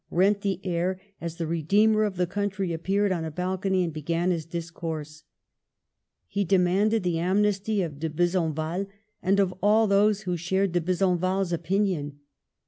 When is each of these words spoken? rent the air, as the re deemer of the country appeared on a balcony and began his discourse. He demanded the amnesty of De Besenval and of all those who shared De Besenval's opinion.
rent 0.09 0.41
the 0.41 0.59
air, 0.65 0.99
as 1.21 1.35
the 1.35 1.45
re 1.45 1.61
deemer 1.61 2.03
of 2.05 2.15
the 2.17 2.25
country 2.25 2.73
appeared 2.73 3.11
on 3.11 3.23
a 3.23 3.29
balcony 3.29 3.83
and 3.83 3.93
began 3.93 4.31
his 4.31 4.47
discourse. 4.47 5.25
He 6.27 6.43
demanded 6.43 7.03
the 7.03 7.19
amnesty 7.19 7.83
of 7.83 7.99
De 7.99 8.09
Besenval 8.09 8.87
and 9.21 9.39
of 9.39 9.53
all 9.61 9.85
those 9.85 10.21
who 10.21 10.37
shared 10.37 10.71
De 10.71 10.81
Besenval's 10.81 11.53
opinion. 11.53 12.17